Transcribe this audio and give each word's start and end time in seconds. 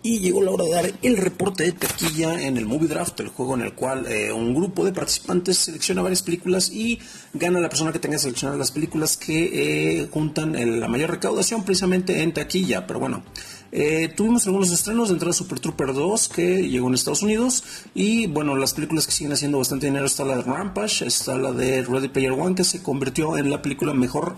Y 0.00 0.20
llegó 0.20 0.40
la 0.42 0.52
hora 0.52 0.64
de 0.64 0.70
dar 0.70 0.92
el 1.02 1.16
reporte 1.16 1.64
de 1.64 1.72
taquilla 1.72 2.40
en 2.40 2.56
el 2.56 2.66
Movie 2.66 2.86
Draft, 2.86 3.18
el 3.18 3.28
juego 3.28 3.56
en 3.56 3.62
el 3.62 3.74
cual 3.74 4.06
eh, 4.06 4.32
un 4.32 4.54
grupo 4.54 4.84
de 4.84 4.92
participantes 4.92 5.58
selecciona 5.58 6.02
varias 6.02 6.22
películas 6.22 6.70
y 6.70 7.00
gana 7.34 7.58
la 7.58 7.68
persona 7.68 7.92
que 7.92 7.98
tenga 7.98 8.16
seleccionadas 8.16 8.60
las 8.60 8.70
películas 8.70 9.16
que 9.16 10.02
eh, 10.02 10.08
juntan 10.08 10.80
la 10.80 10.86
mayor 10.86 11.10
recaudación 11.10 11.64
precisamente 11.64 12.22
en 12.22 12.32
taquilla. 12.32 12.86
Pero 12.86 13.00
bueno, 13.00 13.24
eh, 13.70 14.08
tuvimos 14.16 14.46
algunos 14.46 14.70
estrenos 14.70 15.10
dentro 15.10 15.28
de 15.28 15.34
Super 15.34 15.60
Trooper 15.60 15.92
2 15.92 16.28
que 16.28 16.68
llegó 16.68 16.88
en 16.88 16.94
Estados 16.94 17.22
Unidos 17.22 17.64
y 17.94 18.26
bueno, 18.28 18.56
las 18.56 18.72
películas 18.74 19.04
que 19.04 19.12
siguen 19.12 19.32
haciendo 19.32 19.58
bastante 19.58 19.86
dinero 19.86 20.06
está 20.06 20.24
la 20.24 20.36
de 20.36 20.42
Rampage, 20.42 21.06
está 21.06 21.36
la 21.36 21.52
de 21.52 21.82
Ready 21.82 22.08
Player 22.08 22.32
One 22.32 22.54
que 22.54 22.64
se 22.64 22.82
convirtió 22.82 23.36
en 23.36 23.50
la 23.50 23.60
película 23.60 23.92
mejor 23.92 24.36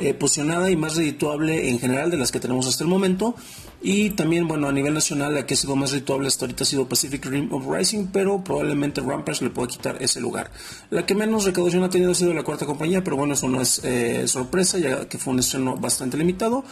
eh, 0.00 0.70
y 0.70 0.76
más 0.76 0.96
redituable 0.96 1.70
en 1.70 1.78
general 1.78 2.10
de 2.10 2.16
las 2.16 2.32
que 2.32 2.40
tenemos 2.40 2.66
hasta 2.66 2.84
el 2.84 2.90
momento. 2.90 3.34
Y 3.82 4.10
también, 4.10 4.46
bueno, 4.46 4.68
a 4.68 4.72
nivel 4.72 4.92
nacional, 4.92 5.34
la 5.34 5.46
que 5.46 5.54
ha 5.54 5.56
sido 5.56 5.74
más 5.74 5.92
redituable 5.92 6.28
hasta 6.28 6.44
ahorita 6.44 6.64
ha 6.64 6.66
sido 6.66 6.86
Pacific 6.86 7.24
Rim 7.24 7.52
of 7.52 7.64
Rising, 7.66 8.08
pero 8.12 8.44
probablemente 8.44 9.00
Rampage 9.00 9.42
le 9.42 9.50
pueda 9.50 9.68
quitar 9.68 9.96
ese 10.02 10.20
lugar. 10.20 10.50
La 10.90 11.06
que 11.06 11.14
menos 11.14 11.44
recaudación 11.44 11.82
ha 11.84 11.88
tenido 11.88 12.12
ha 12.12 12.14
sido 12.14 12.34
la 12.34 12.42
cuarta 12.42 12.66
compañía, 12.66 13.02
pero 13.02 13.16
bueno, 13.16 13.32
eso 13.32 13.48
no 13.48 13.62
es 13.62 13.80
eh, 13.84 14.28
sorpresa, 14.28 14.78
ya 14.78 15.08
que 15.08 15.16
fue 15.16 15.32
un 15.32 15.38
estreno 15.38 15.76
bastante 15.76 16.18
limitado. 16.18 16.62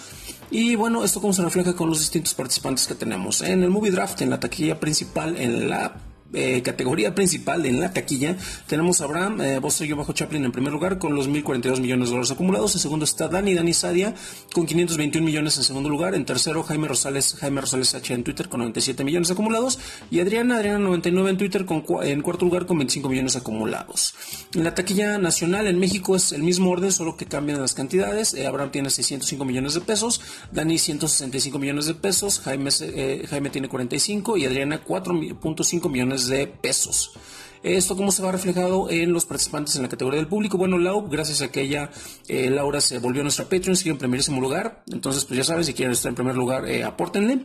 Y 0.50 0.74
bueno, 0.74 1.02
esto 1.02 1.20
como 1.20 1.32
se 1.32 1.42
refleja 1.42 1.74
con 1.74 1.88
los 1.88 2.00
distintos 2.00 2.34
participantes 2.34 2.86
que 2.86 2.94
tenemos. 2.94 3.40
En 3.40 3.62
el 3.62 3.70
Movie 3.70 3.90
Draft, 3.90 4.20
en 4.20 4.30
la 4.30 4.40
taquilla 4.40 4.78
principal, 4.78 5.36
en 5.38 5.68
la 5.70 5.94
eh, 6.34 6.62
categoría 6.62 7.14
principal 7.14 7.64
en 7.64 7.80
la 7.80 7.92
taquilla 7.92 8.36
tenemos 8.66 9.00
a 9.00 9.04
Abraham 9.04 9.40
eh, 9.40 9.60
bajo 9.60 10.12
Chaplin 10.12 10.44
en 10.44 10.52
primer 10.52 10.72
lugar 10.72 10.98
con 10.98 11.14
los 11.14 11.28
1.042 11.28 11.80
millones 11.80 12.08
de 12.08 12.10
dólares 12.10 12.30
acumulados. 12.30 12.74
En 12.74 12.80
segundo 12.80 13.04
está 13.04 13.28
Dani 13.28 13.54
Dani 13.54 13.72
Sadia 13.72 14.14
con 14.52 14.66
521 14.66 15.24
millones 15.24 15.56
en 15.56 15.64
segundo 15.64 15.88
lugar. 15.88 16.14
En 16.14 16.24
tercero 16.24 16.62
Jaime 16.62 16.88
Rosales 16.88 17.36
Jaime 17.40 17.60
Rosales 17.60 17.94
H 17.94 18.12
en 18.12 18.24
Twitter 18.24 18.48
con 18.48 18.60
97 18.60 19.04
millones 19.04 19.30
acumulados. 19.30 19.78
Y 20.10 20.20
Adriana 20.20 20.56
Adriana 20.56 20.78
99 20.78 21.30
en 21.30 21.36
Twitter 21.38 21.64
con, 21.64 21.84
en 22.02 22.20
cuarto 22.22 22.44
lugar 22.44 22.66
con 22.66 22.78
25 22.78 23.08
millones 23.08 23.36
acumulados. 23.36 24.14
En 24.54 24.64
la 24.64 24.74
taquilla 24.74 25.18
nacional 25.18 25.66
en 25.66 25.78
México 25.78 26.16
es 26.16 26.32
el 26.32 26.42
mismo 26.42 26.70
orden, 26.70 26.92
solo 26.92 27.16
que 27.16 27.26
cambian 27.26 27.60
las 27.60 27.74
cantidades. 27.74 28.34
Eh, 28.34 28.46
Abraham 28.46 28.70
tiene 28.70 28.90
605 28.90 29.44
millones 29.44 29.74
de 29.74 29.80
pesos, 29.80 30.20
Dani 30.52 30.78
165 30.78 31.58
millones 31.58 31.86
de 31.86 31.94
pesos, 31.94 32.40
Jaime, 32.40 32.70
eh, 32.80 33.26
Jaime 33.28 33.50
tiene 33.50 33.68
45 33.68 34.36
y 34.36 34.44
Adriana 34.44 34.82
4.5 34.84 35.90
millones 35.90 36.17
de 36.26 36.46
pesos. 36.46 37.12
Esto 37.62 37.96
cómo 37.96 38.12
se 38.12 38.22
va 38.22 38.32
reflejado 38.32 38.90
en 38.90 39.12
los 39.12 39.26
participantes 39.26 39.76
en 39.76 39.82
la 39.82 39.88
categoría 39.88 40.18
del 40.18 40.28
público. 40.28 40.58
Bueno, 40.58 40.78
Lau, 40.78 41.08
gracias 41.08 41.42
a 41.42 41.50
que 41.50 41.62
ella, 41.62 41.90
eh, 42.28 42.50
Laura, 42.50 42.80
se 42.80 42.98
volvió 42.98 43.22
nuestra 43.22 43.44
Patreon, 43.44 43.76
sigue 43.76 43.90
en 43.90 43.98
primerísimo 43.98 44.40
lugar. 44.40 44.82
Entonces, 44.90 45.24
pues 45.24 45.38
ya 45.38 45.44
saben, 45.44 45.64
si 45.64 45.74
quieren 45.74 45.92
estar 45.92 46.10
en 46.10 46.16
primer 46.16 46.36
lugar, 46.36 46.68
eh, 46.68 46.84
apórtenle. 46.84 47.44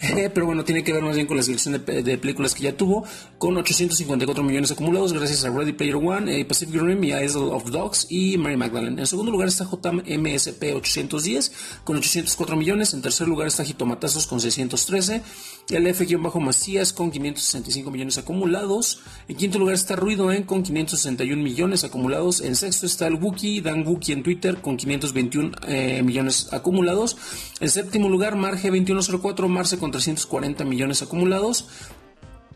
pero 0.34 0.46
bueno, 0.46 0.64
tiene 0.64 0.84
que 0.84 0.92
ver 0.92 1.02
más 1.02 1.14
bien 1.14 1.26
con 1.26 1.36
la 1.36 1.42
selección 1.42 1.72
de, 1.72 2.18
películas 2.18 2.54
que 2.54 2.64
ya 2.64 2.76
tuvo, 2.76 3.04
con 3.38 3.56
854 3.56 4.42
millones 4.44 4.70
acumulados 4.70 5.12
gracias 5.12 5.44
a 5.44 5.50
Ready 5.50 5.72
Player 5.72 5.96
One, 5.96 6.40
eh, 6.40 6.44
Pacific 6.44 6.80
Rim 6.80 7.02
y 7.04 7.12
Isle 7.12 7.50
of 7.50 7.70
Dogs 7.70 8.06
y 8.10 8.36
Mary 8.36 8.56
Magdalene. 8.56 9.00
En 9.00 9.06
segundo 9.06 9.32
lugar 9.32 9.48
está 9.48 9.64
JMSP 9.64 10.74
810 10.74 11.52
con 11.84 11.96
804 11.96 12.56
millones. 12.56 12.94
En 12.94 13.02
tercer 13.02 13.28
lugar 13.28 13.48
está 13.48 13.64
Jitomatazos 13.64 14.26
con 14.26 14.40
613. 14.40 15.22
El 15.70 15.86
F-Macías 15.86 16.92
con 16.92 17.10
565 17.10 17.90
millones 17.90 18.18
acumulados. 18.18 19.00
Quinto 19.46 19.60
lugar 19.60 19.76
está 19.76 19.94
Ruido 19.94 20.32
En 20.32 20.42
con 20.42 20.64
561 20.64 21.40
millones 21.40 21.84
acumulados. 21.84 22.40
En 22.40 22.56
sexto 22.56 22.84
está 22.84 23.06
el 23.06 23.14
Wookie, 23.14 23.60
Dan 23.60 23.86
Wookie 23.86 24.12
en 24.12 24.24
Twitter 24.24 24.56
con 24.56 24.76
521 24.76 25.52
eh, 25.68 26.02
millones 26.02 26.48
acumulados. 26.52 27.16
En 27.60 27.70
séptimo 27.70 28.08
lugar, 28.08 28.34
Marge 28.34 28.70
2104, 28.70 29.48
Marce 29.48 29.78
con 29.78 29.92
340 29.92 30.64
millones 30.64 31.00
acumulados. 31.02 31.66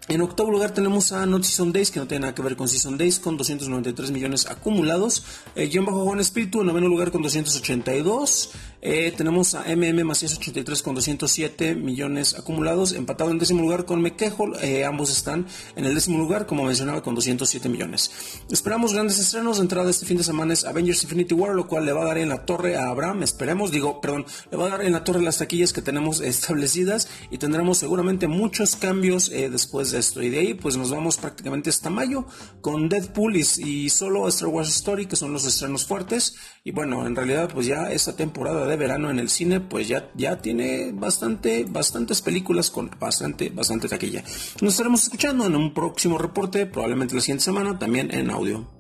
En 0.09 0.21
octavo 0.23 0.51
lugar 0.51 0.73
tenemos 0.73 1.13
a 1.13 1.25
Not 1.27 1.45
Season 1.45 1.73
Days, 1.73 1.93
que 1.93 2.01
no 2.01 2.09
tiene 2.09 2.23
nada 2.23 2.35
que 2.35 2.43
ver 2.43 2.57
con 2.57 2.67
Season 2.67 2.99
Days, 2.99 3.21
con 3.21 3.37
293 3.37 4.11
millones 4.11 4.47
acumulados. 4.47 5.23
Eh, 5.55 5.69
guion 5.69 5.85
bajo 5.85 6.05
Juan 6.05 6.19
Espíritu, 6.19 6.63
en 6.63 6.67
noveno 6.67 6.89
lugar 6.89 7.13
con 7.13 7.23
282. 7.23 8.51
Eh, 8.83 9.13
tenemos 9.15 9.55
a 9.55 9.65
MM 9.77 10.05
Macías 10.05 10.37
83 10.39 10.83
con 10.83 10.95
207 10.95 11.75
millones 11.75 12.35
acumulados. 12.35 12.93
Empatado 12.93 13.31
en 13.31 13.39
décimo 13.39 13.61
lugar 13.61 13.85
con 13.85 14.01
Mequejo. 14.01 14.57
Eh, 14.63 14.85
ambos 14.85 15.11
están 15.11 15.47
en 15.77 15.85
el 15.85 15.95
décimo 15.95 16.19
lugar, 16.19 16.47
como 16.47 16.65
mencionaba, 16.65 17.03
con 17.03 17.15
207 17.15 17.69
millones. 17.69 18.11
Esperamos 18.51 18.95
grandes 18.95 19.19
estrenos. 19.19 19.59
De 19.59 19.63
entrada 19.63 19.91
este 19.91 20.07
fin 20.07 20.17
de 20.17 20.25
semana 20.25 20.55
es 20.55 20.65
Avengers 20.65 21.03
Infinity 21.03 21.35
War, 21.35 21.55
lo 21.55 21.67
cual 21.67 21.85
le 21.85 21.93
va 21.93 22.03
a 22.03 22.07
dar 22.07 22.19
en 22.19 22.31
la 22.31 22.47
torre 22.47 22.77
a 22.77 22.89
Abraham. 22.89 23.23
Esperemos, 23.23 23.71
digo, 23.71 24.01
perdón, 24.01 24.25
le 24.51 24.57
va 24.57 24.67
a 24.67 24.71
dar 24.71 24.83
en 24.83 24.93
la 24.93 25.05
torre 25.05 25.21
las 25.21 25.39
taquillas 25.39 25.73
que 25.73 25.83
tenemos 25.83 26.21
establecidas 26.21 27.09
y 27.31 27.39
tendremos 27.39 27.79
seguramente 27.79 28.29
muchos 28.29 28.77
cambios 28.77 29.31
después 29.31 29.91
de 29.91 29.99
esto. 29.99 30.23
Y 30.23 30.31
de 30.31 30.39
ahí 30.39 30.55
pues 30.55 30.77
nos 30.77 30.91
vamos 30.91 31.19
prácticamente 31.19 31.71
hasta 31.71 31.91
mayo 31.91 32.25
con 32.61 32.89
Deadpool 32.89 33.37
y, 33.37 33.91
solo 33.91 34.27
Star 34.29 34.49
Wars 34.49 34.69
Story, 34.71 35.07
que 35.07 35.17
son 35.17 35.33
los 35.33 35.45
estrenos 35.45 35.87
fuertes. 35.87 36.37
Y 36.65 36.71
bueno, 36.73 37.07
en 37.07 37.15
realidad 37.15 37.51
pues 37.53 37.67
ya 37.67 37.93
esta 37.93 38.17
temporada 38.17 38.70
de 38.71 38.77
verano 38.77 39.11
en 39.11 39.19
el 39.19 39.29
cine 39.29 39.61
pues 39.61 39.89
ya, 39.89 40.11
ya 40.15 40.41
tiene 40.41 40.93
bastante, 40.93 41.65
bastantes 41.69 42.23
películas 42.23 42.71
con 42.71 42.91
bastante, 42.99 43.51
bastante 43.51 43.89
taquilla. 43.89 44.25
Nos 44.61 44.75
estaremos 44.75 45.03
escuchando 45.05 45.47
en 45.47 45.57
un 45.57 45.75
próximo 45.75 46.17
reporte, 46.17 46.67
probablemente 46.67 47.15
la 47.15 47.21
siguiente 47.21 47.45
semana, 47.45 47.79
también 47.79 48.13
en 48.15 48.31
audio. 48.31 48.80